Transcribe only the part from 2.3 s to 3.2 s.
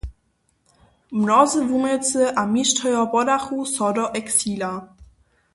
a mištrojo